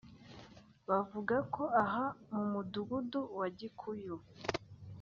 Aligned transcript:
bavuga 0.87 1.35
ko 1.53 1.63
aha 1.83 2.05
mu 2.31 2.43
mudugudu 2.51 3.19
wa 3.39 3.47
Gikuyu 3.57 4.15